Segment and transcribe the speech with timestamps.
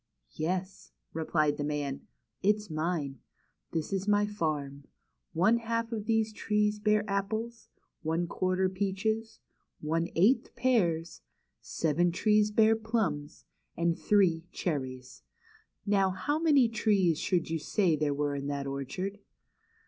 [0.33, 2.07] "Yes," replied the man;
[2.41, 3.19] "it's mine.
[3.71, 4.85] This is my farm.
[5.33, 7.69] One half of these trees bear apples,
[8.01, 9.39] one quarter peaches,
[9.79, 11.21] one eighth pears,
[11.61, 13.45] seven trees bear plums,
[13.77, 15.21] and three, cherries.
[15.85, 19.19] Now how many trees should you say there were in that orchard?"